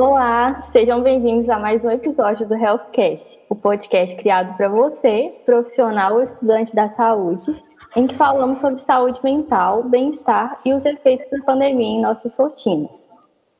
[0.00, 6.14] Olá, sejam bem-vindos a mais um episódio do Healthcast, o podcast criado para você, profissional
[6.14, 7.60] ou estudante da saúde,
[7.96, 13.04] em que falamos sobre saúde mental, bem-estar e os efeitos da pandemia em nossas rotinas.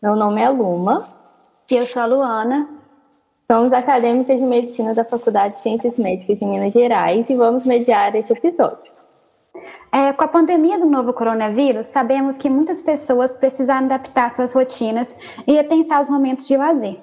[0.01, 1.05] Meu nome é Luma.
[1.69, 2.69] E eu sou a Luana.
[3.51, 8.15] Somos acadêmicas de medicina da Faculdade de Ciências Médicas de Minas Gerais e vamos mediar
[8.15, 8.98] esse episódio.
[9.91, 15.17] É, com a pandemia do novo coronavírus, sabemos que muitas pessoas precisaram adaptar suas rotinas
[15.47, 16.99] e repensar os momentos de lazer.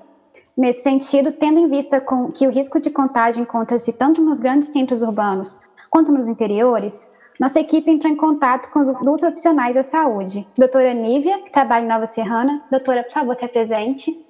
[0.56, 2.02] Nesse sentido, tendo em vista
[2.34, 5.60] que o risco de contágio encontra-se tanto nos grandes centros urbanos
[5.90, 10.48] quanto nos interiores, nossa equipe entrou em contato com os dois profissionais da saúde.
[10.58, 12.64] Doutora Nívia, que trabalha em Nova Serrana.
[12.72, 14.26] Doutora, por favor, se apresente.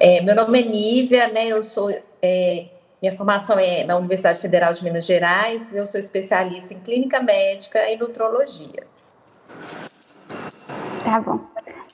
[0.00, 1.46] É, meu nome é Nívia, né?
[1.46, 1.90] Eu sou
[2.20, 2.66] é,
[3.00, 7.88] minha formação é na Universidade Federal de Minas Gerais, eu sou especialista em clínica médica
[7.90, 8.86] e nutrologia.
[11.04, 11.40] Tá bom.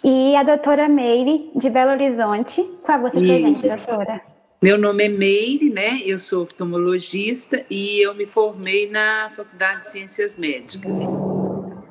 [0.02, 4.20] E a doutora Meire, de Belo Horizonte, por favor, se presente, doutora.
[4.60, 6.00] Meu nome é Meire, né?
[6.04, 10.98] Eu sou oftalmologista e eu me formei na Faculdade de Ciências Médicas.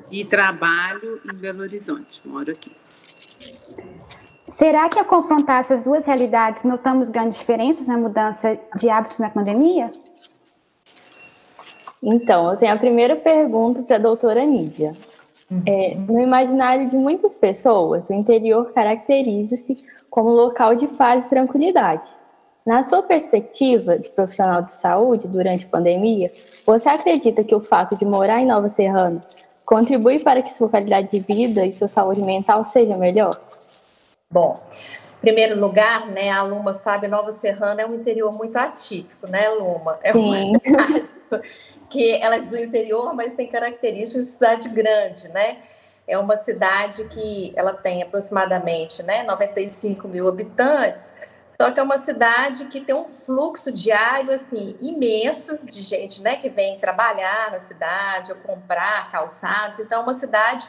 [0.09, 2.71] E trabalho em Belo Horizonte, moro aqui.
[4.53, 9.27] Será que ao confrontar essas duas realidades notamos grandes diferenças na mudança de hábitos na
[9.27, 9.89] pandemia?
[12.03, 14.93] Então, eu tenho a primeira pergunta para a doutora Nídia.
[15.65, 22.05] É, no imaginário de muitas pessoas, o interior caracteriza-se como local de paz e tranquilidade.
[22.63, 26.31] Na sua perspectiva de profissional de saúde durante a pandemia,
[26.63, 29.19] você acredita que o fato de morar em Nova Serrana
[29.65, 33.41] contribui para que sua qualidade de vida e sua saúde mental seja melhor?
[34.33, 34.59] Bom,
[35.17, 39.47] em primeiro lugar, né, a Luma sabe, Nova Serrana é um interior muito atípico, né,
[39.49, 39.99] Luma?
[40.01, 40.53] É uma Sim.
[40.55, 41.11] cidade
[41.87, 45.59] que ela é do interior, mas tem características de cidade grande, né?
[46.07, 51.13] É uma cidade que ela tem aproximadamente né, 95 mil habitantes,
[51.61, 56.37] só que é uma cidade que tem um fluxo diário assim imenso de gente, né,
[56.37, 59.79] que vem trabalhar na cidade ou comprar calçados.
[59.79, 60.67] Então, é uma cidade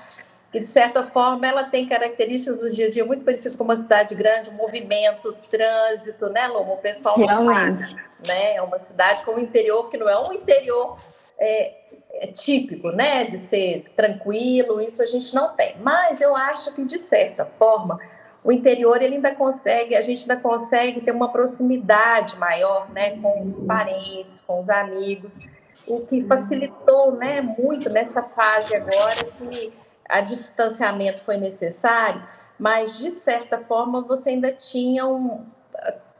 [0.54, 3.74] e de certa forma ela tem características do dia a dia muito parecidas com uma
[3.74, 6.74] cidade grande, movimento, trânsito, né, Loma?
[6.74, 7.96] O pessoal Realmente.
[8.24, 8.54] né?
[8.54, 10.96] É uma cidade como o interior, que não é um interior
[11.36, 11.74] é,
[12.12, 15.74] é típico, né, de ser tranquilo, isso a gente não tem.
[15.80, 17.98] Mas eu acho que, de certa forma,
[18.44, 23.42] o interior ele ainda consegue, a gente ainda consegue ter uma proximidade maior, né, com
[23.44, 25.36] os parentes, com os amigos,
[25.84, 29.72] o que facilitou, né, muito nessa fase agora que
[30.08, 32.22] a distanciamento foi necessário,
[32.58, 35.44] mas de certa forma você ainda tinha um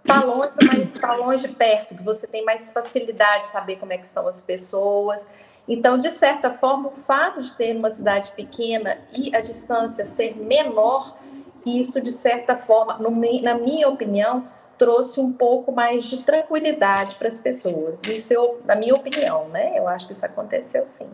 [0.05, 3.99] tá longe, mas está longe perto, que você tem mais facilidade de saber como é
[3.99, 5.57] que são as pessoas.
[5.67, 10.37] Então, de certa forma, o fato de ter uma cidade pequena e a distância ser
[10.37, 11.17] menor,
[11.65, 14.47] isso de certa forma, no, na minha opinião,
[14.77, 18.03] trouxe um pouco mais de tranquilidade para as pessoas.
[18.05, 19.79] Isso eu, na minha opinião, né?
[19.79, 21.09] Eu acho que isso aconteceu sim.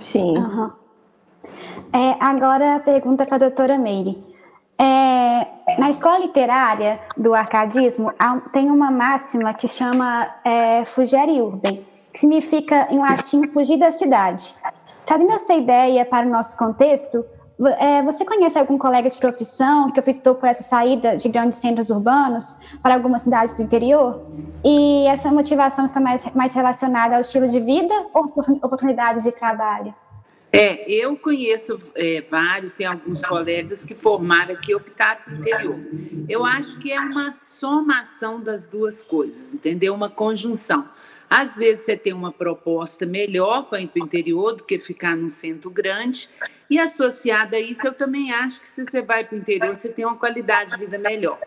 [0.00, 0.36] Sim.
[0.36, 0.81] Uhum.
[1.92, 4.24] É, agora a pergunta para a doutora Meire.
[4.78, 5.46] É,
[5.78, 8.12] na escola literária do arcadismo,
[8.52, 14.54] tem uma máxima que chama é, fugere urbem, que significa, em latim, fugir da cidade.
[15.06, 17.24] Trazendo essa ideia para o nosso contexto,
[17.78, 21.90] é, você conhece algum colega de profissão que optou por essa saída de grandes centros
[21.90, 24.22] urbanos para algumas cidades do interior?
[24.64, 28.32] E essa motivação está mais, mais relacionada ao estilo de vida ou
[28.62, 29.94] oportunidades de trabalho?
[30.54, 35.76] É, eu conheço é, vários, tem alguns colegas que formaram aqui, optaram para o interior.
[36.28, 39.94] Eu acho que é uma somação das duas coisas, entendeu?
[39.94, 40.86] Uma conjunção.
[41.30, 45.16] Às vezes você tem uma proposta melhor para ir para o interior do que ficar
[45.16, 46.28] num centro grande,
[46.68, 49.88] e associada a isso, eu também acho que se você vai para o interior, você
[49.88, 51.38] tem uma qualidade de vida melhor,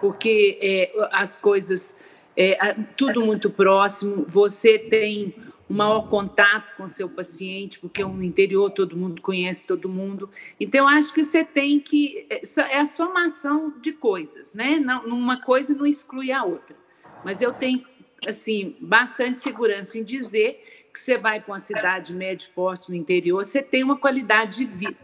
[0.00, 1.96] porque é, as coisas,
[2.36, 5.34] é, tudo muito próximo, você tem
[5.72, 10.28] um maior contato com seu paciente, porque no interior todo mundo conhece todo mundo.
[10.60, 12.26] Então, acho que você tem que.
[12.28, 14.78] É a somação de coisas, né?
[14.78, 16.76] Não, uma coisa não exclui a outra.
[17.24, 17.82] Mas eu tenho,
[18.26, 23.42] assim, bastante segurança em dizer que você vai para uma cidade médio porte no interior,
[23.42, 24.98] você tem uma qualidade de vida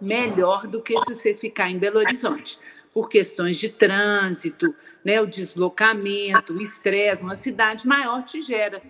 [0.00, 2.56] melhor do que se você ficar em Belo Horizonte
[2.94, 4.72] por questões de trânsito,
[5.04, 7.24] né, o deslocamento, o estresse.
[7.24, 8.80] Uma cidade maior te gera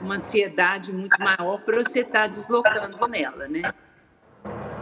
[0.00, 3.74] uma ansiedade muito maior para você estar tá deslocando nela, né?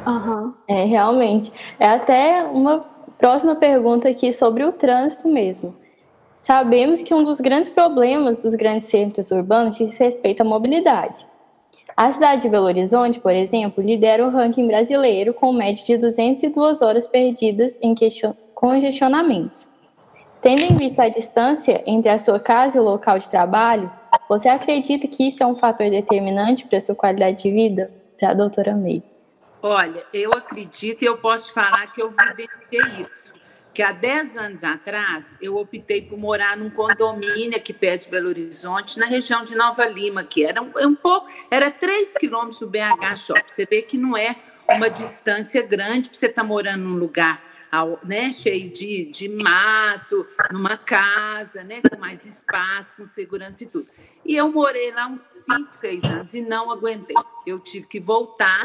[0.06, 0.54] Uhum.
[0.69, 1.52] É, realmente.
[1.80, 2.78] É até uma
[3.19, 5.76] próxima pergunta aqui sobre o trânsito mesmo.
[6.40, 11.26] Sabemos que um dos grandes problemas dos grandes centros urbanos diz respeito à mobilidade.
[11.96, 16.80] A cidade de Belo Horizonte, por exemplo, lidera o ranking brasileiro com média de 202
[16.80, 17.92] horas perdidas em
[18.58, 19.69] congestionamentos.
[20.43, 23.88] Tendo em vista a distância entre a sua casa e o local de trabalho,
[24.28, 27.88] você acredita que isso é um fator determinante para a sua qualidade de vida?
[28.19, 29.00] Para a doutora May.
[29.62, 33.32] Olha, eu acredito e eu posso falar que eu vivenciei isso.
[33.72, 38.28] Que há 10 anos atrás eu optei por morar num condomínio aqui perto de Belo
[38.28, 42.66] Horizonte, na região de Nova Lima, que era um, um pouco, era 3 quilômetros do
[42.66, 43.43] BH Shop.
[43.46, 44.34] Você vê que não é
[44.69, 47.43] uma distância grande para você estar tá morando num lugar
[48.05, 53.91] né, cheio de, de mato, numa casa, né, com mais espaço, com segurança e tudo.
[54.25, 57.17] E eu morei lá uns 5, 6 anos e não aguentei.
[57.47, 58.62] Eu tive que voltar,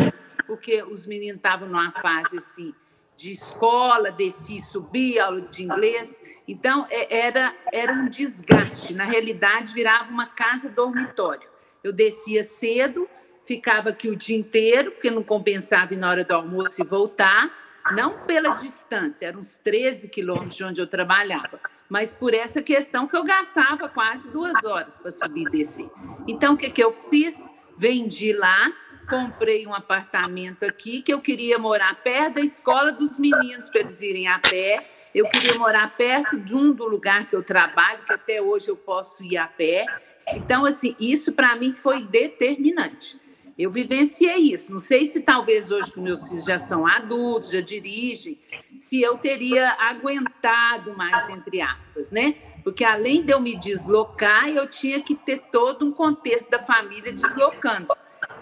[0.48, 2.74] porque os meninos estavam numa fase assim
[3.16, 6.20] de escola, desci, subi, aula de inglês.
[6.48, 8.94] Então, é, era, era um desgaste.
[8.94, 11.48] Na realidade, virava uma casa dormitório.
[11.84, 13.08] Eu descia cedo,
[13.46, 17.52] ficava aqui o dia inteiro, porque não compensava ir na hora do almoço e voltar
[17.92, 21.60] não pela distância, eram uns 13 quilômetros de onde eu trabalhava,
[21.90, 25.90] mas por essa questão que eu gastava quase duas horas para subir e descer.
[26.28, 27.50] Então, o que, que eu fiz?
[27.78, 28.72] Vendi lá,
[29.10, 34.02] comprei um apartamento aqui, que eu queria morar perto da escola dos meninos, para eles
[34.02, 34.90] irem a pé.
[35.14, 38.78] Eu queria morar perto de um do lugar que eu trabalho, que até hoje eu
[38.78, 39.86] posso ir a pé.
[40.34, 43.20] Então, assim, isso para mim foi determinante.
[43.58, 44.72] Eu vivenciei isso.
[44.72, 48.40] Não sei se talvez hoje que meus filhos já são adultos, já dirigem,
[48.76, 52.36] se eu teria aguentado mais, entre aspas, né?
[52.64, 57.12] Porque além de eu me deslocar, eu tinha que ter todo um contexto da família
[57.12, 57.94] deslocando.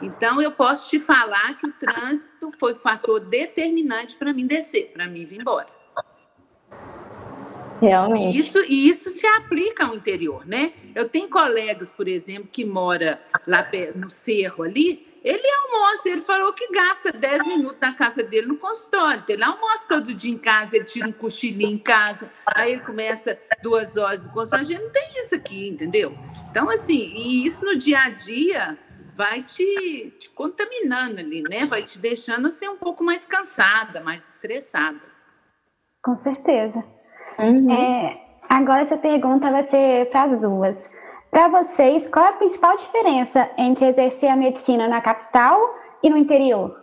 [0.02, 5.07] Então, eu posso te falar que o trânsito foi fator determinante para mim descer, para
[5.07, 5.81] mim vir embora.
[7.81, 8.38] Realmente.
[8.38, 10.74] Isso, e isso se aplica ao interior, né?
[10.94, 16.54] Eu tenho colegas, por exemplo, que mora lá no cerro ali, ele almoça, ele falou
[16.54, 19.24] que gasta 10 minutos na casa dele no consultório.
[19.28, 23.38] Ele almoça todo dia em casa, ele tira um cochilinho em casa, aí ele começa
[23.62, 24.66] duas horas no consultório.
[24.66, 26.16] A gente não tem isso aqui, entendeu?
[26.50, 28.78] Então, assim, e isso no dia a dia
[29.16, 31.66] vai te, te contaminando ali, né?
[31.66, 35.01] Vai te deixando ser um pouco mais cansada, mais estressada.
[36.04, 36.83] Com certeza.
[37.42, 37.72] Uhum.
[37.72, 40.92] É, agora essa pergunta vai ser para as duas.
[41.30, 46.18] Para vocês, qual é a principal diferença entre exercer a medicina na capital e no
[46.18, 46.78] interior?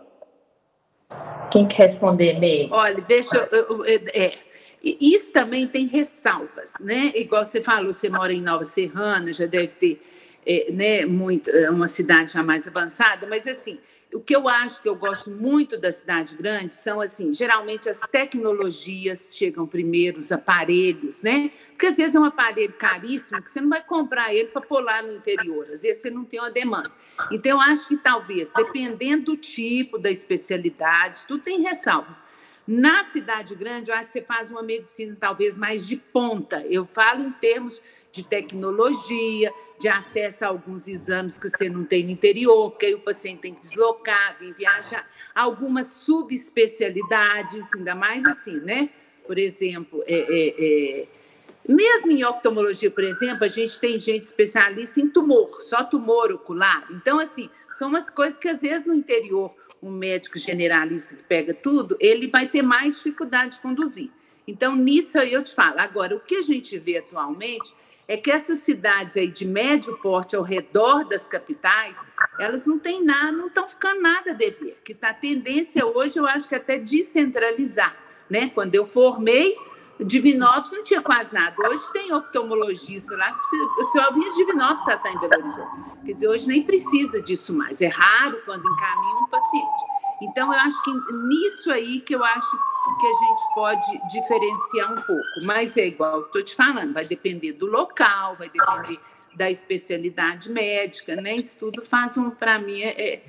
[1.51, 2.67] Quem quer responder, Bê?
[2.71, 3.83] Olha, deixa eu.
[3.85, 4.33] É,
[4.83, 7.11] isso também tem ressalvas, né?
[7.15, 10.01] Igual você falou, você mora em Nova Serrana, já deve ter
[10.51, 13.77] é, né, muito, é uma cidade já mais avançada, mas assim,
[14.11, 17.99] o que eu acho que eu gosto muito da cidade grande são assim, geralmente as
[17.99, 21.51] tecnologias chegam primeiro, os aparelhos, né?
[21.67, 25.03] Porque às vezes é um aparelho caríssimo que você não vai comprar ele para pular
[25.03, 26.91] no interior, às vezes você não tem uma demanda.
[27.31, 32.23] Então eu acho que talvez, dependendo do tipo, da especialidade, tudo tem ressalvas.
[32.71, 36.63] Na cidade grande, eu acho que você faz uma medicina talvez mais de ponta.
[36.67, 37.81] Eu falo em termos
[38.11, 42.93] de tecnologia, de acesso a alguns exames que você não tem no interior, porque aí
[42.93, 45.09] o paciente tem que deslocar, vir viajar.
[45.33, 48.91] Algumas subespecialidades, ainda mais assim, né?
[49.25, 51.07] Por exemplo, é, é, é...
[51.67, 56.87] mesmo em oftalmologia, por exemplo, a gente tem gente especialista em tumor, só tumor ocular.
[56.91, 61.53] Então, assim, são umas coisas que às vezes no interior um médico generalista que pega
[61.53, 64.09] tudo, ele vai ter mais dificuldade de conduzir.
[64.47, 65.79] Então, nisso aí eu te falo.
[65.79, 67.73] Agora, o que a gente vê atualmente
[68.07, 72.07] é que essas cidades aí de médio porte ao redor das capitais,
[72.39, 74.79] elas não têm nada, não estão ficando nada a dever.
[74.83, 77.95] Que tá a tendência hoje, eu acho que até descentralizar,
[78.27, 78.49] né?
[78.49, 79.55] Quando eu formei,
[79.99, 81.55] Divinópolis não tinha quase nada.
[81.67, 83.37] Hoje tem oftalmologista lá,
[83.77, 85.99] o seu Alvinhos Divinópolis está tá em Belo Horizonte.
[86.05, 87.81] Quer dizer, hoje nem precisa disso mais.
[87.81, 89.83] É raro quando encaminha um paciente.
[90.21, 90.91] Então, eu acho que
[91.27, 92.51] nisso aí que eu acho
[92.99, 95.43] que a gente pode diferenciar um pouco.
[95.43, 98.99] Mas é igual, estou te falando, vai depender do local, vai depender
[99.35, 101.35] da especialidade médica, né?
[101.35, 103.21] Isso tudo faz um, para mim, é, é,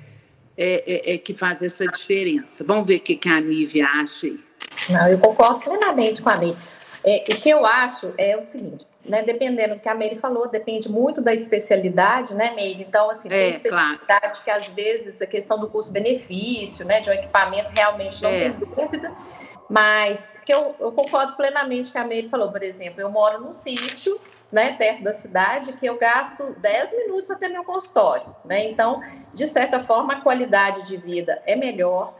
[0.57, 2.63] é, é, que faz essa diferença.
[2.63, 4.39] Vamos ver o que, que a Nívia acha aí.
[4.89, 6.57] Não, eu concordo plenamente com a Meire.
[7.03, 9.23] É, o que eu acho é o seguinte, né?
[9.23, 12.85] Dependendo do que a Meire falou, depende muito da especialidade, né, Meire?
[12.87, 14.43] Então, assim, tem é, especialidade claro.
[14.43, 18.49] que às vezes a questão do custo-benefício, né, de um equipamento realmente não é.
[18.49, 19.11] tem dúvida.
[19.67, 23.53] Mas que eu, eu concordo plenamente com a Meire falou, por exemplo, eu moro num
[23.53, 24.19] sítio,
[24.51, 28.65] né, perto da cidade, que eu gasto 10 minutos até meu consultório, né?
[28.65, 29.01] Então,
[29.33, 32.13] de certa forma, a qualidade de vida é melhor.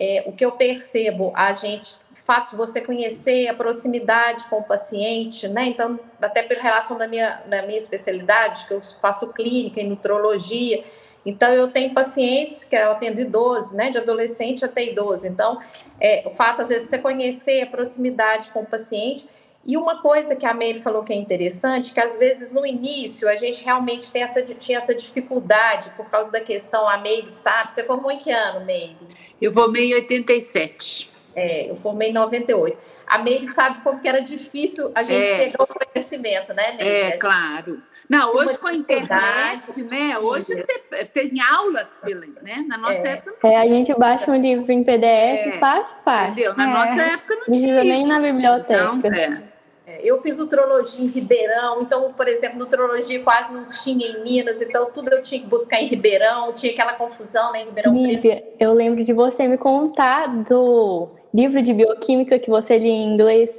[0.00, 4.62] É, o que eu percebo, a gente fato de você conhecer a proximidade com o
[4.62, 5.64] paciente, né?
[5.64, 10.84] Então, até pela relação da minha, da minha especialidade, que eu faço clínica e nutrologia,
[11.26, 15.26] Então, eu tenho pacientes que eu atendo idosos, né, de adolescente até idoso.
[15.26, 15.58] Então,
[16.00, 19.28] é, o fato, às vezes, você conhecer a proximidade com o paciente.
[19.64, 23.28] E uma coisa que a Meire falou que é interessante, que às vezes no início
[23.28, 27.72] a gente realmente tem essa, tinha essa dificuldade por causa da questão, a Meire sabe,
[27.72, 28.96] você formou em que ano, Meire?
[29.40, 31.10] Eu formei em 87.
[31.36, 32.76] É, eu formei em 98.
[33.06, 35.36] A Meire sabe como que era difícil a gente é.
[35.36, 36.88] pegar o conhecimento, né, Meire?
[36.88, 37.80] É, claro.
[38.08, 40.18] Não, hoje com a internet, né?
[40.18, 42.64] Hoje você tem aulas pela, né?
[42.66, 43.12] Na nossa é.
[43.12, 43.46] época.
[43.46, 45.58] É, a gente baixa um livro em PDF é.
[45.60, 46.32] fácil, fácil.
[46.32, 46.56] Entendeu?
[46.56, 47.12] Na nossa é.
[47.12, 47.76] época não tinha.
[47.76, 48.92] Não nem na biblioteca.
[48.94, 49.47] Então, é.
[49.88, 50.00] É.
[50.02, 54.90] Eu fiz nutrologia em Ribeirão, então, por exemplo, nutrologia quase não tinha em Minas, então
[54.90, 58.74] tudo eu tinha que buscar em Ribeirão, tinha aquela confusão né, em Ribeirão Lívia, eu
[58.74, 63.50] lembro de você me contar do livro de bioquímica que você lia em inglês.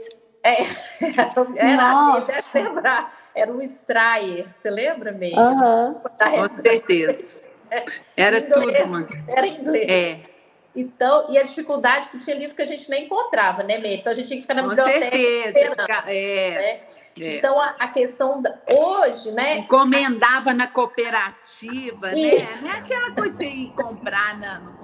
[0.45, 0.55] É,
[1.57, 5.41] era, deve lembrar, era o Strayer, você lembra mesmo?
[5.41, 5.95] Uhum.
[5.95, 7.49] Com certeza.
[8.17, 9.07] Era inglês, tudo, mano.
[9.27, 9.87] Era inglês.
[9.87, 10.38] É.
[10.75, 13.99] Então, e a dificuldade que tinha livro que a gente nem encontrava, né, Meire?
[13.99, 15.01] Então a gente tinha que ficar na Com biblioteca.
[15.01, 15.59] Certeza.
[16.07, 16.49] É.
[16.51, 16.79] Né?
[17.19, 17.37] É.
[17.37, 19.57] Então, a, a, questão da, hoje, né?
[19.57, 22.61] Encomendava na cooperativa, Isso.
[22.61, 22.61] né?
[22.61, 24.79] Não é aquela coisa de ir comprar na, no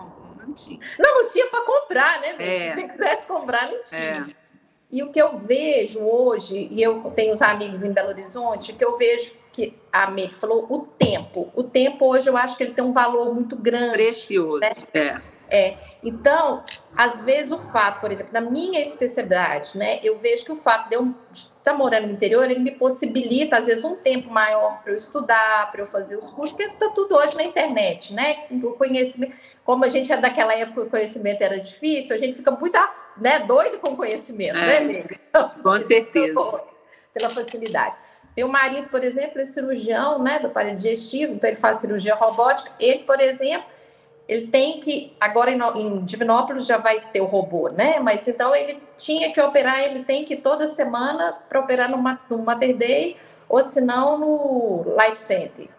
[0.45, 0.79] não tinha.
[0.99, 2.69] Não, não tinha para comprar, né, é.
[2.69, 4.27] Se você quisesse comprar, não tinha.
[4.29, 4.45] É.
[4.91, 8.75] E o que eu vejo hoje, e eu tenho os amigos em Belo Horizonte, o
[8.75, 11.51] que eu vejo que a Meire falou, o tempo.
[11.55, 13.93] O tempo hoje eu acho que ele tem um valor muito grande.
[13.93, 14.71] Precioso, né?
[14.93, 15.34] é.
[15.49, 16.63] É, então,
[16.95, 20.89] às vezes o fato, por exemplo, da minha especialidade, né, eu vejo que o fato
[20.89, 24.81] de eu estar tá morando no interior, ele me possibilita, às vezes, um tempo maior
[24.81, 28.45] para eu estudar, para eu fazer os cursos, porque está tudo hoje na internet, né?
[28.51, 32.51] O conhecimento, como a gente é daquela época o conhecimento era difícil, a gente fica
[32.51, 32.77] muito
[33.17, 35.19] né, doido com o conhecimento, né, é, né, amiga?
[35.29, 36.35] Então, com certeza.
[37.13, 37.95] Pela facilidade.
[38.35, 42.69] Meu marido, por exemplo, é cirurgião, né, do aparelho digestivo, então ele faz cirurgia robótica.
[42.77, 43.65] Ele, por exemplo,
[44.27, 47.99] ele tem que agora em, em Divinópolis já vai ter o robô, né?
[47.99, 51.97] Mas então ele tinha que operar, ele tem que toda semana para operar no,
[52.29, 53.17] no Mater Day
[53.47, 55.69] ou se não no Life Center.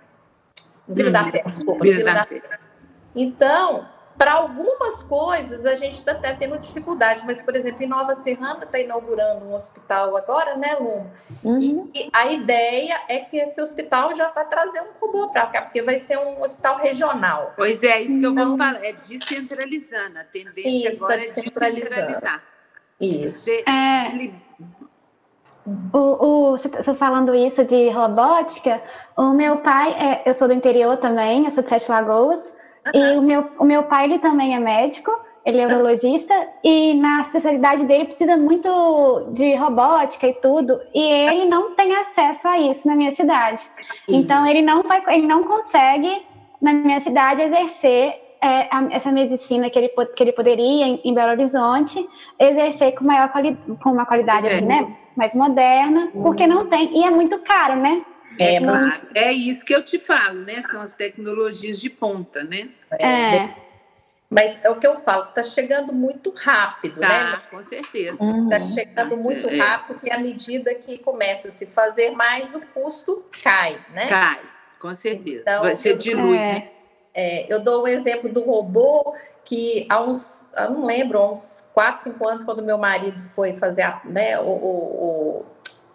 [0.87, 2.61] No Vila hum, da Serra, desculpa, Vila, da, da Serra.
[3.15, 8.15] Então, para algumas coisas a gente está até tendo dificuldade, mas, por exemplo, em Nova
[8.15, 11.11] Serrana está inaugurando um hospital agora, né, Luma?
[11.45, 11.91] Uhum.
[11.95, 15.83] E, a ideia é que esse hospital já vai trazer um robô para cá, porque
[15.83, 17.53] vai ser um hospital regional.
[17.57, 20.19] Pois é, isso que eu vou falar, é descentralizando.
[20.19, 22.43] A tendência isso, agora tá é descentralizar.
[23.01, 23.51] Isso.
[23.51, 24.11] De, é...
[24.11, 24.47] de...
[25.93, 28.81] O, o, você está falando isso de robótica.
[29.17, 32.56] O meu pai, é, eu sou do interior também, eu sou de Sete Lagoas.
[32.95, 35.11] E o meu, o meu pai, ele também é médico,
[35.45, 41.47] ele é urologista, e na especialidade dele precisa muito de robótica e tudo, e ele
[41.47, 43.65] não tem acesso a isso na minha cidade.
[44.09, 46.27] Então, ele não, vai, ele não consegue,
[46.61, 51.15] na minha cidade, exercer é, a, essa medicina que ele, que ele poderia, em, em
[51.15, 52.05] Belo Horizonte,
[52.39, 53.31] exercer com, maior
[53.83, 58.03] com uma qualidade assim, né, mais moderna, porque não tem, e é muito caro, né?
[58.39, 60.61] É, é isso que eu te falo, né?
[60.63, 62.69] São as tecnologias de ponta, né?
[62.99, 63.37] É.
[63.37, 63.67] é.
[64.29, 67.43] Mas é o que eu falo, está chegando muito rápido, tá, né?
[67.49, 68.13] Com certeza.
[68.15, 68.75] Está uhum.
[68.75, 69.57] chegando Nossa, muito é.
[69.57, 74.09] rápido e à medida que começa a se fazer mais, o custo cai, né?
[74.09, 74.41] Cai,
[74.81, 75.43] com certeza.
[75.43, 76.69] Então, Você eu, dilui, é, né?
[77.15, 79.15] É, eu dou o um exemplo do robô
[79.45, 83.53] que há uns, eu não lembro, há uns 4, 5 anos, quando meu marido foi
[83.53, 85.47] fazer a, né, o, o, o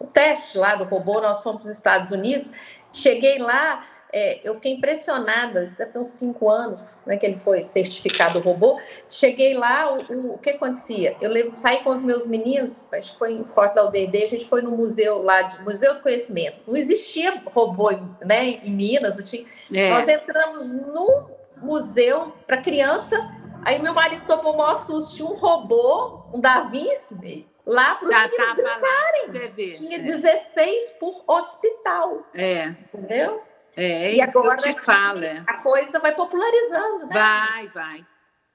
[0.08, 2.52] teste lá do robô, nós fomos para os Estados Unidos,
[2.94, 7.38] cheguei lá, é, eu fiquei impressionada, isso deve ter uns cinco anos né, que ele
[7.38, 8.78] foi certificado robô.
[9.10, 11.16] Cheguei lá, o, o, o que acontecia?
[11.22, 14.46] Eu levo, saí com os meus meninos, acho que foi em Forte Lauderdale, a gente
[14.48, 16.60] foi no museu lá, de, Museu do Conhecimento.
[16.68, 17.90] Não existia robô
[18.22, 19.46] né, em Minas, não tinha.
[19.74, 19.90] É.
[19.90, 21.30] Nós entramos no
[21.62, 23.16] museu para criança,
[23.64, 28.08] aí meu marido tomou o maior susto, tinha um robô, um Da Vinci, lá para
[28.08, 29.68] os meninos brincarem.
[29.78, 32.28] Tinha 16 por hospital.
[32.36, 32.76] É.
[32.94, 33.42] Entendeu?
[33.76, 35.24] É, é e isso agora, que eu te falo.
[35.24, 35.44] É.
[35.48, 37.14] A coisa vai popularizando, né?
[37.14, 38.06] Vai, vai.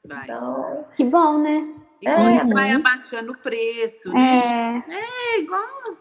[0.04, 0.24] vai.
[0.24, 1.74] Então, que bom, né?
[2.02, 4.84] E com é, isso vai abaixando o preço, né?
[4.90, 5.96] É, é igual.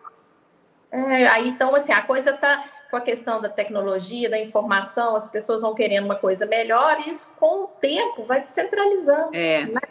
[0.92, 5.30] É, aí, então, assim, a coisa tá com a questão da tecnologia, da informação, as
[5.30, 9.30] pessoas vão querendo uma coisa melhor, e isso, com o tempo, vai descentralizando.
[9.34, 9.66] É.
[9.66, 9.82] Né?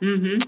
[0.00, 0.38] Uhum.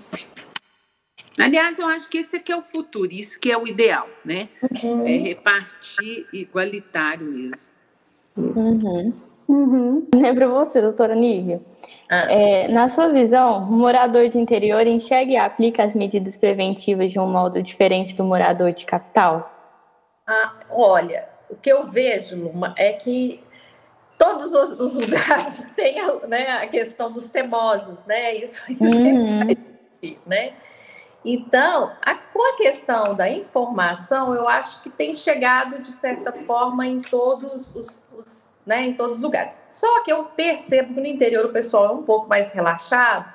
[1.38, 4.48] Aliás, eu acho que esse aqui é o futuro, isso que é o ideal, né?
[4.82, 5.06] Uhum.
[5.06, 7.70] É repartir igualitário mesmo.
[8.36, 8.86] Isso.
[8.86, 9.12] Uhum.
[9.48, 10.06] Uhum.
[10.24, 11.60] É para você, doutora Nívia.
[12.10, 12.32] Ah.
[12.32, 17.18] É, na sua visão, o morador de interior enxerga e aplica as medidas preventivas de
[17.18, 19.50] um modo diferente do morador de capital?
[20.26, 23.42] Ah, olha, o que eu vejo, Luma, é que
[24.18, 25.96] todos os, os lugares têm
[26.28, 28.34] né, a questão dos temosos, né?
[28.34, 29.42] Isso, isso uhum.
[29.50, 30.52] é, né?
[31.24, 36.86] Então, a, com a questão da informação, eu acho que tem chegado de certa forma
[36.86, 39.62] em todos os, os né, em todos os lugares.
[39.68, 43.32] Só que eu percebo que no interior o pessoal é um pouco mais relaxado,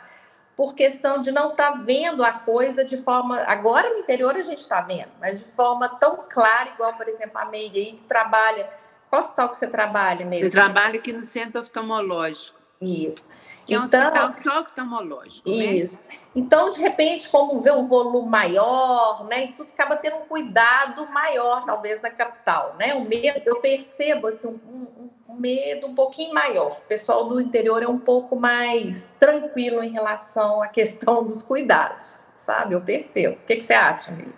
[0.56, 3.38] por questão de não estar tá vendo a coisa de forma.
[3.42, 7.38] Agora no interior a gente está vendo, mas de forma tão clara, igual, por exemplo,
[7.38, 8.70] a Meire aí, que trabalha.
[9.10, 10.48] Qual hospital que você trabalha, Meire?
[10.48, 12.60] Eu trabalho aqui no centro oftalmológico.
[12.82, 13.30] Isso.
[13.68, 15.50] Que é um então, hospital só oftalmológico.
[15.50, 15.56] Né?
[15.56, 16.04] Isso.
[16.08, 16.16] Né?
[16.34, 19.44] Então, de repente, como vê um volume maior, né?
[19.44, 22.94] E tudo acaba tendo um cuidado maior, talvez, na capital, né?
[22.94, 26.72] O medo, eu percebo assim, um, um medo um pouquinho maior.
[26.72, 32.30] O pessoal do interior é um pouco mais tranquilo em relação à questão dos cuidados,
[32.38, 32.74] sabe?
[32.74, 33.36] Eu percebo.
[33.36, 34.32] O que, que você acha, Miriam?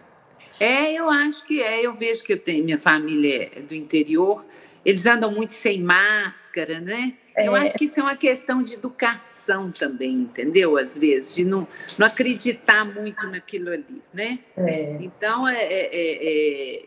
[0.59, 1.85] É, eu acho que é.
[1.85, 4.43] Eu vejo que eu tenho minha família é do interior,
[4.89, 7.13] eles andam muito sem máscara, né?
[7.37, 7.47] É.
[7.47, 10.77] Eu acho que isso é uma questão de educação também, entendeu?
[10.77, 14.39] Às vezes, de não, não acreditar muito naquilo ali, né?
[14.57, 14.97] É.
[14.99, 16.85] Então, é, é, é,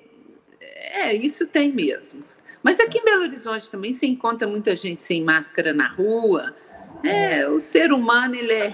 [0.60, 2.24] é, é isso tem mesmo.
[2.60, 6.56] Mas aqui em Belo Horizonte também se encontra muita gente sem máscara na rua.
[7.04, 8.72] É, o ser humano ele é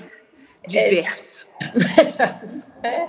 [0.67, 1.47] diverso.
[2.85, 3.09] É,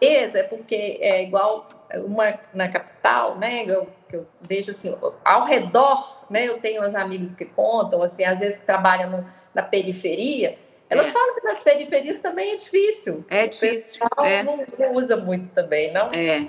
[0.00, 0.38] é.
[0.38, 1.73] É porque é igual
[2.06, 3.64] uma na capital, né?
[3.66, 6.48] Eu, eu vejo assim, ao redor, né?
[6.48, 11.08] Eu tenho as amigas que contam, assim, às vezes que trabalham no, na periferia, elas
[11.08, 11.10] é.
[11.10, 13.24] falam que nas periferias também é difícil.
[13.28, 14.04] É difícil.
[14.04, 14.42] O pessoal é.
[14.42, 16.08] Não, não, usa muito também, não?
[16.08, 16.46] É.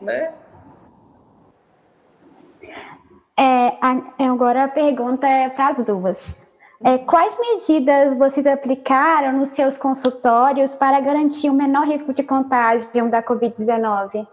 [0.00, 0.32] Né?
[3.38, 6.36] É, agora a pergunta é para as duas.
[6.84, 13.10] É, quais medidas vocês aplicaram nos seus consultórios para garantir o menor risco de contágio
[13.10, 14.26] da Covid-19?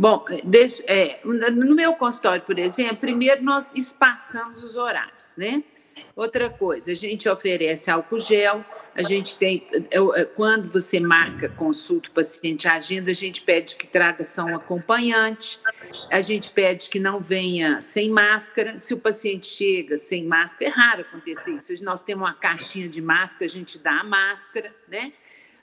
[0.00, 5.62] Bom, deixa, é, no meu consultório, por exemplo, primeiro nós espaçamos os horários, né?
[6.16, 9.66] Outra coisa, a gente oferece álcool gel, a gente tem,
[10.34, 15.60] quando você marca consulta o paciente, agenda, a gente pede que traga só um acompanhante,
[16.10, 18.78] a gente pede que não venha sem máscara.
[18.78, 21.84] Se o paciente chega sem máscara, é raro acontecer isso.
[21.84, 25.12] Nós temos uma caixinha de máscara, a gente dá a máscara, né?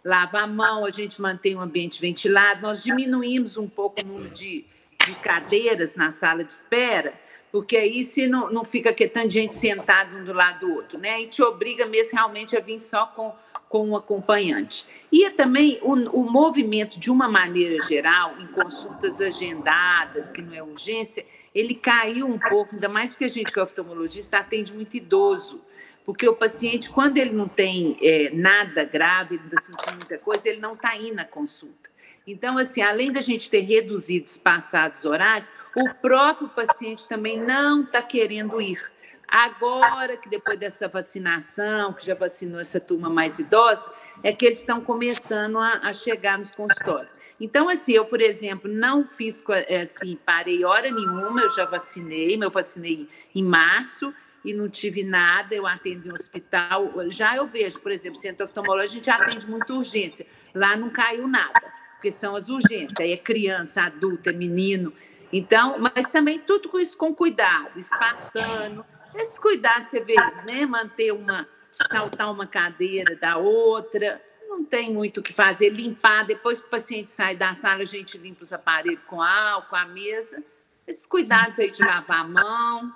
[0.04, 2.62] Lava a mão, a gente mantém o ambiente ventilado.
[2.62, 4.66] Nós diminuímos um pouco o número de,
[5.06, 7.14] de cadeiras na sala de espera
[7.52, 11.00] porque aí se não, não fica que tanta gente sentada um do lado do outro,
[11.00, 11.22] né?
[11.22, 13.34] E te obriga mesmo realmente a vir só com,
[13.70, 14.86] com um acompanhante.
[15.12, 20.54] E é também o, o movimento, de uma maneira geral, em consultas agendadas, que não
[20.54, 24.74] é urgência, ele caiu um pouco, ainda mais porque a gente que é oftalmologista atende
[24.74, 25.62] muito idoso.
[26.08, 30.18] Porque o paciente, quando ele não tem é, nada grave, ele não está sentindo muita
[30.18, 31.90] coisa, ele não está indo na consulta.
[32.26, 38.02] Então, assim, além da gente ter reduzido espaçados horários, o próprio paciente também não está
[38.02, 38.82] querendo ir.
[39.28, 43.86] Agora que depois dessa vacinação, que já vacinou essa turma mais idosa,
[44.24, 47.14] é que eles estão começando a, a chegar nos consultórios.
[47.38, 49.44] Então, assim, eu, por exemplo, não fiz
[49.82, 54.14] assim, parei hora nenhuma, eu já vacinei, eu vacinei em março
[54.44, 56.94] e não tive nada, eu atendo em hospital.
[57.10, 60.26] Já eu vejo, por exemplo, centro oftalmológico, a gente atende muito urgência.
[60.54, 61.62] Lá não caiu nada,
[61.94, 64.94] porque são as urgências, aí é criança, adulto, é menino.
[65.32, 68.86] Então, mas também tudo com isso com cuidado, espaçando.
[69.16, 70.66] Esses cuidados, você vê, né?
[70.66, 71.48] Manter uma,
[71.90, 76.26] saltar uma cadeira da outra, não tem muito o que fazer, limpar.
[76.26, 79.86] Depois que o paciente sai da sala, a gente limpa os aparelhos com álcool, a
[79.86, 80.44] mesa.
[80.88, 82.94] Esses cuidados aí de lavar a mão,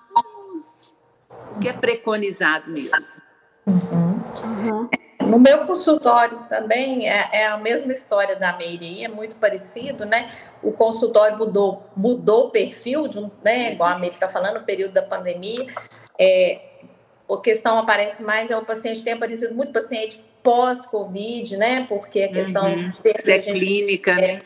[1.55, 3.21] o que é preconizado mesmo.
[3.65, 4.21] Uhum.
[4.43, 4.89] Uhum.
[5.27, 10.29] No meu consultório também é, é, a mesma história da Meire, é muito parecido, né?
[10.61, 13.71] O consultório mudou, mudou o perfil, de um, né?
[13.73, 15.67] Igual a Meire está falando, no período da pandemia.
[16.19, 16.59] É,
[17.29, 21.85] a questão aparece mais, é o paciente tem aparecido muito paciente pós-Covid, né?
[21.87, 22.91] Porque a questão uhum.
[23.05, 24.41] é clínica, é, né?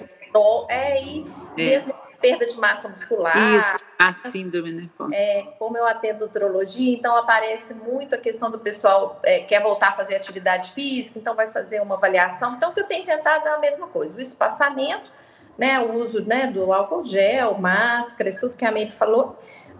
[0.69, 1.25] É, e
[1.57, 1.63] é.
[1.63, 3.37] mesmo perda de massa muscular.
[3.57, 4.89] Isso, a síndrome, né?
[5.13, 9.89] É, como eu atendo urologia, então aparece muito a questão do pessoal é, quer voltar
[9.89, 12.55] a fazer atividade física, então vai fazer uma avaliação.
[12.55, 15.11] Então, o que eu tenho tentado é a mesma coisa, o espaçamento,
[15.57, 19.37] né, o uso né, do álcool gel, máscara, isso tudo que a Meire falou.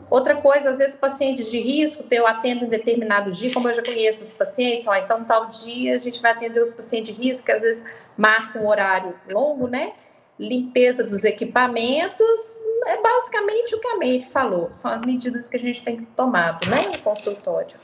[0.10, 3.84] Outra coisa, às vezes pacientes de risco, eu atendo em determinado dia, como eu já
[3.84, 7.46] conheço os pacientes, ó, então tal dia a gente vai atender os pacientes de risco,
[7.46, 7.84] que às vezes
[8.16, 9.94] marca um horário longo, né?
[10.40, 14.70] Limpeza dos equipamentos, é basicamente o que a Meire falou.
[14.74, 17.76] São as medidas que a gente tem tomado, né, no consultório.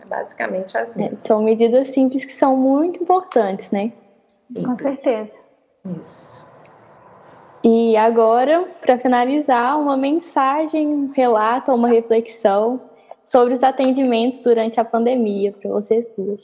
[0.00, 1.24] É basicamente as é, mesmas.
[1.24, 3.92] É, são medidas simples que são muito importantes, né?
[4.54, 5.30] Com certeza.
[5.98, 6.50] Isso.
[7.62, 12.80] E agora, para finalizar, uma mensagem, um relato, uma reflexão
[13.24, 16.40] sobre os atendimentos durante a pandemia para vocês duas.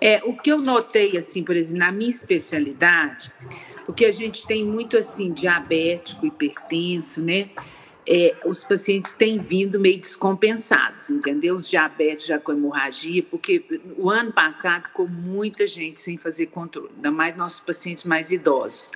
[0.00, 3.32] É, o que eu notei, assim, por exemplo, na minha especialidade,
[3.84, 7.50] porque a gente tem muito, assim, diabético, hipertenso, né?
[8.04, 11.54] É, os pacientes têm vindo meio descompensados, entendeu?
[11.54, 13.64] Os diabetes já com hemorragia, porque
[13.96, 18.90] o ano passado ficou muita gente sem fazer controle, ainda mais nossos pacientes mais idosos.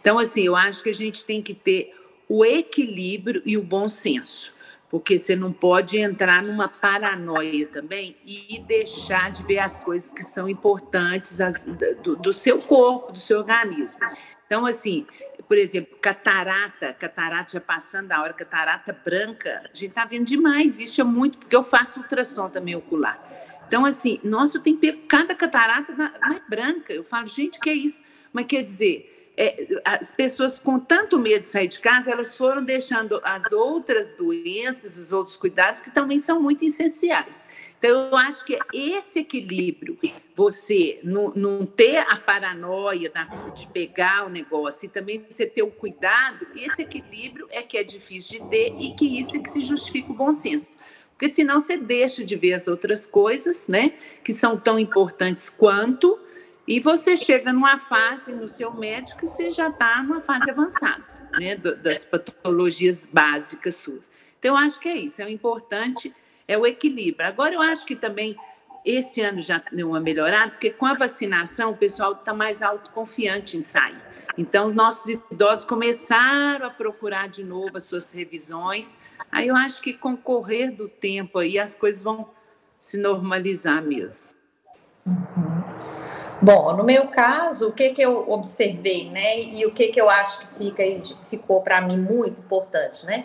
[0.00, 1.94] Então, assim, eu acho que a gente tem que ter
[2.28, 4.57] o equilíbrio e o bom senso
[4.90, 10.22] porque você não pode entrar numa paranoia também e deixar de ver as coisas que
[10.22, 11.64] são importantes as,
[12.02, 14.00] do, do, seu corpo, do seu organismo.
[14.46, 15.06] Então, assim,
[15.46, 20.78] por exemplo, catarata, catarata já passando da hora, catarata branca, a gente está vendo demais
[20.80, 23.22] isso é muito, porque eu faço ultrassom também ocular.
[23.66, 24.74] Então, assim, nossa, tem
[25.06, 26.94] cada catarata é branca.
[26.94, 28.02] Eu falo, gente, que é isso?
[28.32, 32.60] Mas quer dizer, é, as pessoas com tanto medo de sair de casa, elas foram
[32.60, 37.46] deixando as outras doenças, os outros cuidados, que também são muito essenciais.
[37.78, 39.96] Então, eu acho que esse equilíbrio,
[40.34, 43.12] você não, não ter a paranoia
[43.54, 47.84] de pegar o negócio e também você ter o cuidado, esse equilíbrio é que é
[47.84, 50.70] difícil de ter e que isso é que se justifica o bom senso.
[51.10, 53.92] Porque senão você deixa de ver as outras coisas, né,
[54.24, 56.18] que são tão importantes quanto,
[56.68, 61.02] e você chega numa fase no seu médico e você já está numa fase avançada,
[61.40, 64.12] né, das patologias básicas suas.
[64.38, 66.14] Então, eu acho que é isso, é o importante,
[66.46, 67.26] é o equilíbrio.
[67.26, 68.36] Agora, eu acho que também
[68.84, 73.56] esse ano já deu uma melhorada, porque com a vacinação o pessoal está mais autoconfiante
[73.56, 74.00] em sair.
[74.36, 78.98] Então, os nossos idosos começaram a procurar de novo as suas revisões.
[79.32, 82.28] Aí eu acho que com o correr do tempo aí as coisas vão
[82.78, 84.28] se normalizar mesmo.
[85.06, 86.27] Uhum.
[86.40, 89.40] Bom, no meu caso, o que, que eu observei, né?
[89.40, 90.82] E o que, que eu acho que fica
[91.24, 93.24] ficou para mim muito importante, né?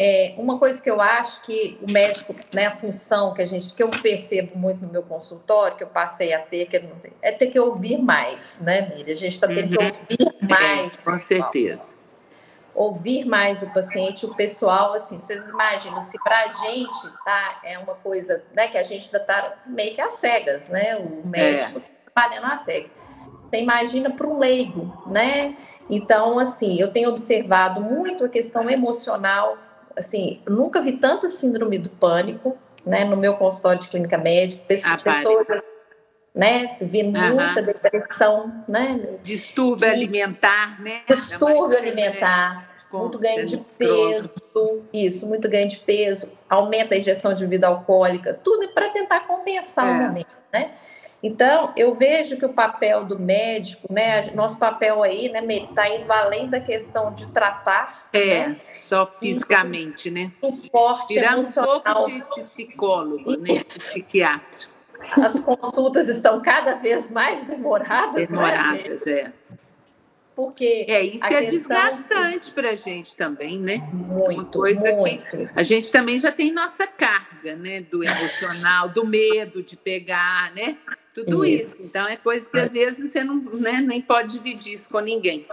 [0.00, 3.74] É, uma coisa que eu acho que o médico, né, a função que a gente,
[3.74, 6.80] que eu percebo muito no meu consultório, que eu passei a ter, que
[7.20, 9.12] é ter que ouvir mais, né, Miriam?
[9.12, 9.90] A gente está tendo uhum.
[9.90, 10.96] que ouvir mais.
[10.96, 11.94] É, com certeza.
[12.76, 17.76] Ouvir mais o paciente, o pessoal, assim, vocês imaginam, se para a gente, tá, é
[17.76, 21.80] uma coisa, né, que a gente ainda está meio que às cegas, né, o médico.
[21.80, 22.88] É trabalhando a cega.
[23.50, 25.56] Você imagina para um leigo, né?
[25.88, 29.56] Então, assim, eu tenho observado muito a questão emocional.
[29.96, 33.04] Assim, nunca vi tanta síndrome do pânico, né?
[33.04, 35.62] No meu consultório de clínica médica, pessoas, pessoas
[36.34, 36.76] né?
[36.80, 37.34] Vindo uhum.
[37.36, 39.00] muita depressão, né?
[39.22, 41.02] Distúrbio e, alimentar, né?
[41.08, 42.68] Distúrbio alimentar.
[42.92, 44.30] muito ganho de peso,
[44.92, 49.86] isso, muito ganho de peso, aumenta a injeção de bebida alcoólica, tudo para tentar compensar
[49.86, 49.90] é.
[49.90, 50.70] o momento, né?
[51.22, 56.10] Então, eu vejo que o papel do médico, né, nosso papel aí, né, está indo
[56.12, 58.08] além da questão de tratar.
[58.12, 60.30] É, né, só fisicamente, né?
[60.40, 62.06] Suporte Virar emocional.
[62.06, 64.68] um pouco de psicólogo, né, de psiquiatra.
[65.20, 68.30] As consultas estão cada vez mais demoradas.
[68.30, 69.32] Né, demoradas, né, é.
[70.38, 73.78] Porque é isso é desgastante para a gente também, né?
[73.92, 75.36] Muito, Uma coisa muito.
[75.36, 77.80] que a gente também já tem nossa carga, né?
[77.80, 80.76] Do emocional, do medo de pegar, né?
[81.24, 81.76] Tudo isso.
[81.76, 81.82] isso.
[81.84, 85.46] Então, é coisa que às vezes você não, né, nem pode dividir isso com ninguém.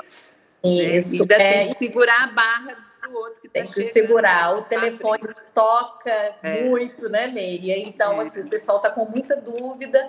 [0.63, 1.25] Isso.
[1.25, 1.35] Né?
[1.35, 1.53] Ainda é...
[1.53, 4.57] tem que segurar a barra do outro que Tem tá que chegando, segurar.
[4.57, 5.23] O telefone
[5.53, 6.63] toca é.
[6.67, 7.71] muito, né, Meire?
[7.83, 8.25] Então, é.
[8.25, 10.07] assim, o pessoal está com muita dúvida.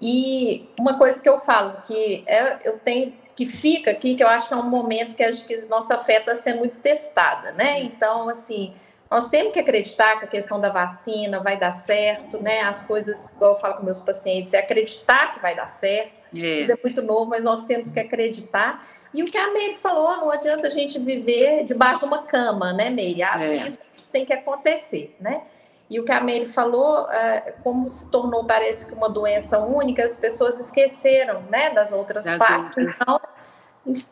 [0.00, 4.28] E uma coisa que eu falo, que é, eu tenho que fica aqui, que eu
[4.28, 7.50] acho que é um momento que a, que a nossa fé está sendo muito testada,
[7.52, 7.82] né?
[7.82, 8.72] Então, assim,
[9.14, 12.62] nós temos que acreditar que a questão da vacina vai dar certo, né?
[12.62, 16.10] As coisas, igual eu falo com meus pacientes, é acreditar que vai dar certo.
[16.36, 16.62] É.
[16.62, 18.84] Tudo é muito novo, mas nós temos que acreditar.
[19.14, 22.72] E o que a Meire falou, não adianta a gente viver debaixo de uma cama,
[22.72, 23.22] né, Meire?
[23.22, 23.56] A é.
[23.56, 23.78] vida
[24.10, 25.42] tem que acontecer, né?
[25.88, 30.04] E o que a Meire falou, é, como se tornou, parece que uma doença única,
[30.04, 32.76] as pessoas esqueceram, né, das outras das partes.
[32.76, 33.00] Outras.
[33.00, 33.20] Então,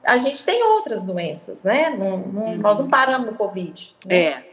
[0.05, 1.91] a gente tem outras doenças, né?
[1.91, 2.57] Não, não, uhum.
[2.59, 3.97] Nós não paramos no Covid.
[4.07, 4.17] Né?
[4.17, 4.52] É.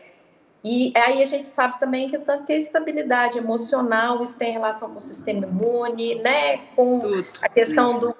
[0.64, 4.90] E aí a gente sabe também que tanto que a estabilidade emocional isso tem relação
[4.90, 6.58] com o sistema imune, né?
[6.76, 7.26] Com Tudo.
[7.42, 8.14] a questão do,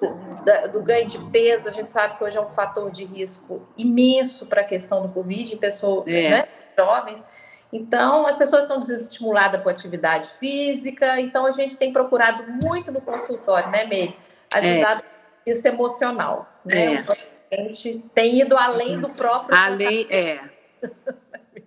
[0.44, 3.68] da, do ganho de peso, a gente sabe que hoje é um fator de risco
[3.76, 6.30] imenso para a questão do Covid, pessoas é.
[6.30, 6.48] né,
[6.78, 7.22] jovens.
[7.70, 13.00] Então, as pessoas estão desestimuladas por atividade física, então a gente tem procurado muito no
[13.02, 14.16] consultório, né, Meire?
[14.52, 15.50] Ajudar é.
[15.50, 17.04] isso emocional, né?
[17.50, 17.60] É.
[17.60, 19.56] A gente tem ido além do próprio.
[19.56, 20.40] Além, é.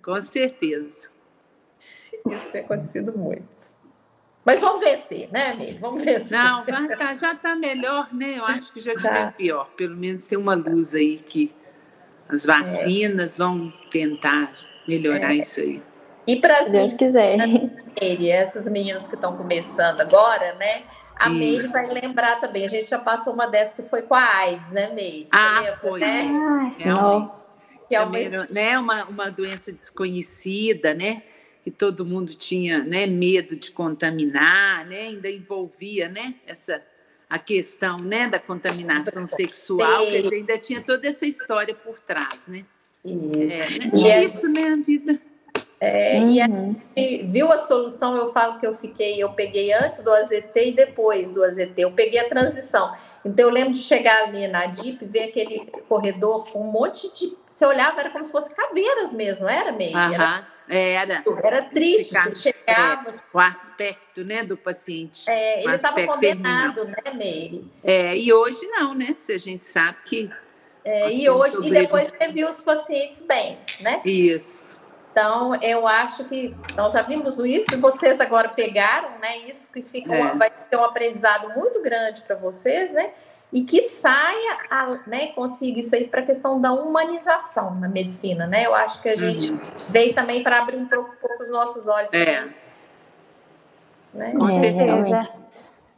[0.03, 1.09] Com certeza.
[2.29, 3.73] Isso tem acontecido muito.
[4.45, 5.79] Mas vamos vencer, né, amigo?
[5.79, 6.37] Vamos vencer.
[6.37, 8.37] Não, tá, já está melhor, né?
[8.37, 9.69] Eu acho que já tive pior.
[9.77, 11.53] Pelo menos tem uma luz aí que
[12.27, 13.43] As vacinas é.
[13.43, 14.51] vão tentar
[14.87, 15.37] melhorar é.
[15.37, 15.81] isso aí.
[16.27, 17.37] E para as meninas, quiser.
[18.29, 20.83] essas meninas que estão começando agora, né?
[21.15, 21.33] A e...
[21.33, 22.65] Meire vai lembrar também.
[22.65, 25.27] A gente já passou uma dessas que foi com a AIDS, né, Meire?
[25.31, 25.99] Ah, lembra, foi.
[25.99, 26.75] Né?
[26.77, 27.52] Realmente.
[27.93, 28.47] Que é uma...
[28.49, 31.23] né, uma, uma doença desconhecida, né?
[31.63, 35.03] Que todo mundo tinha né, medo de contaminar, né?
[35.03, 36.35] Ainda envolvia, né?
[36.45, 36.81] Essa
[37.29, 42.45] a questão né, da contaminação sexual, quer dizer, ainda tinha toda essa história por trás,
[42.47, 42.63] né?
[43.03, 43.57] Isso.
[43.57, 43.91] É, né?
[43.95, 45.19] E é isso, né, a vida.
[45.85, 46.29] É, uhum.
[46.29, 50.09] E a gente viu a solução, eu falo que eu fiquei, eu peguei antes do
[50.13, 52.93] AZT e depois do AZT, eu peguei a transição.
[53.25, 57.35] Então eu lembro de chegar ali na DIP, ver aquele corredor com um monte de.
[57.49, 59.93] Você olhava, era como se fosse caveiras mesmo, era meio.
[59.93, 60.13] Uhum.
[60.13, 61.23] Era, era.
[61.43, 63.09] Era triste, você chegava.
[63.09, 65.29] É, o aspecto né, do paciente.
[65.29, 67.69] É, ele estava condenado, né, Meire?
[67.83, 69.13] É, e hoje não, né?
[69.17, 70.29] Se a gente sabe que.
[70.85, 74.01] É, e hoje, e depois você viu os pacientes bem, né?
[74.05, 74.82] Isso.
[75.13, 79.37] Então, eu acho que nós já vimos isso e vocês agora pegaram, né?
[79.47, 80.35] Isso que fica, é.
[80.35, 83.11] vai ter um aprendizado muito grande para vocês, né?
[83.53, 85.27] E que saia, a, né?
[85.27, 88.65] Consiga isso aí para a questão da humanização na medicina, né?
[88.65, 89.59] Eu acho que a gente uhum.
[89.89, 92.11] veio também para abrir um pouco, um pouco, os nossos olhos.
[92.11, 92.47] É.
[94.15, 94.33] Né?
[94.39, 95.29] Com é, certeza.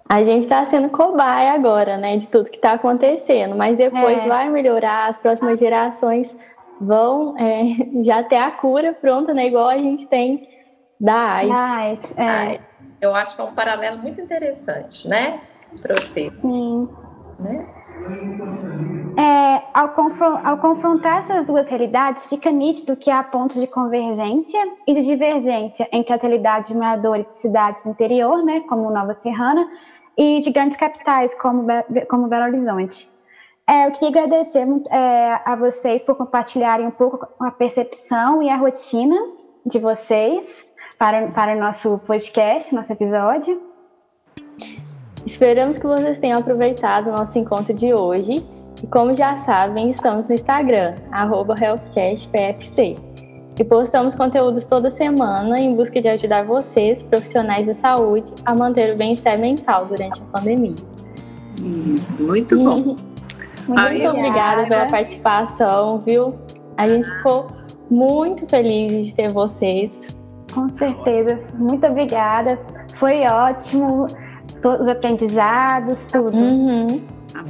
[0.10, 2.18] A gente está sendo cobaia agora, né?
[2.18, 4.28] De tudo que está acontecendo, mas depois é.
[4.28, 6.36] vai melhorar, as próximas gerações
[6.80, 7.64] vão é,
[8.04, 9.48] já ter a cura pronta, né?
[9.48, 10.48] Igual a gente tem
[11.00, 11.56] da AIDS.
[11.56, 12.60] AIDS é.
[13.02, 15.42] Eu acho que é um paralelo muito interessante, né?
[15.82, 16.32] Para você.
[16.42, 16.90] Sim.
[17.40, 17.68] Né?
[19.18, 19.94] É, ao,
[20.44, 25.88] ao, confrontar essas duas realidades, fica nítido que há pontos de convergência e de divergência
[25.92, 29.68] entre as realidades de moradores de cidades do interior, né, como Nova Serrana,
[30.18, 31.66] e de grandes capitais, como,
[32.10, 33.10] como Belo Horizonte.
[33.68, 38.56] É, eu queria agradecer é, a vocês por compartilharem um pouco a percepção e a
[38.56, 39.16] rotina
[39.66, 40.68] de vocês
[41.00, 43.60] para, para o nosso podcast, nosso episódio.
[45.26, 48.46] Esperamos que vocês tenham aproveitado o nosso encontro de hoje.
[48.84, 52.96] E como já sabem, estamos no Instagram, HealthCastPFC.
[53.58, 58.94] E postamos conteúdos toda semana em busca de ajudar vocês, profissionais da saúde, a manter
[58.94, 60.76] o bem-estar mental durante a pandemia.
[61.96, 62.96] Isso, muito bom.
[63.68, 66.36] Muito Ai, obrigada pela participação, viu?
[66.78, 67.48] A gente ficou
[67.90, 70.16] muito feliz de ter vocês.
[70.54, 71.40] Com certeza.
[71.56, 72.60] Muito obrigada.
[72.94, 74.08] Foi ótimo.
[74.62, 76.36] Todos os aprendizados, tudo.
[76.36, 77.02] Uhum.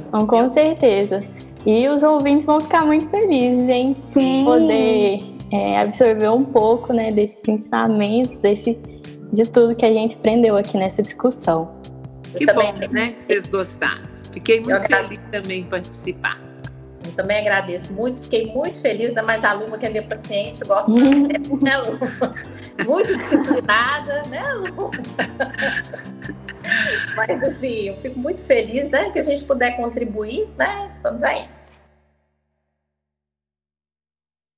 [0.08, 1.20] Então, com certeza.
[1.64, 4.44] E os ouvintes vão ficar muito felizes em Sim.
[4.44, 5.20] poder
[5.52, 8.78] é, absorver um pouco né, desses ensinamentos, desse,
[9.32, 11.70] de tudo que a gente aprendeu aqui nessa discussão.
[12.36, 13.10] Que bom, né?
[13.10, 14.15] Que vocês gostaram.
[14.36, 16.38] Fiquei muito feliz também em participar.
[17.02, 20.62] Eu também agradeço muito, fiquei muito feliz, ainda mais a Luma, que é minha paciente,
[20.62, 22.34] gosto muito, né, Luma?
[22.84, 24.90] Muito disciplinada, né, Luma?
[27.16, 30.86] Mas assim, eu fico muito feliz, né, que a gente puder contribuir, né?
[30.86, 31.48] Estamos aí.